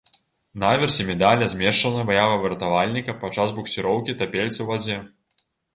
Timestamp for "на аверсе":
0.61-1.03